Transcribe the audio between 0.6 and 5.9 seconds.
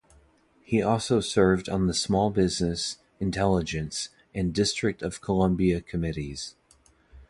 He also served on the Small Business, Intelligence and District of Columbia